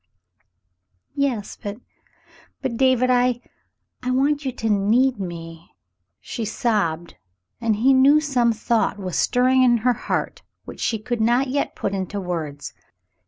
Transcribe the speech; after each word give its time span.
"Yes, 1.13 1.55
but— 1.61 1.77
but— 2.63 2.75
David, 2.75 3.11
I— 3.11 3.39
I 4.01 4.09
want 4.09 4.45
you 4.45 4.51
to 4.53 4.67
need 4.67 5.19
me," 5.19 5.75
she 6.19 6.43
sobbed, 6.43 7.17
and 7.59 7.75
he 7.75 7.93
knew 7.93 8.19
some 8.19 8.51
thought 8.51 8.97
was 8.97 9.15
stirring 9.15 9.61
in 9.61 9.77
her 9.85 9.93
heart 9.93 10.41
which 10.65 10.79
she 10.79 10.97
could 10.97 11.21
not 11.21 11.49
yet 11.49 11.75
put 11.75 11.93
into 11.93 12.19
words. 12.19 12.73